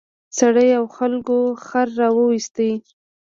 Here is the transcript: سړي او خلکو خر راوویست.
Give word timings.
سړي 0.37 0.67
او 0.79 0.85
خلکو 0.97 1.37
خر 1.65 1.87
راوویست. 1.99 2.57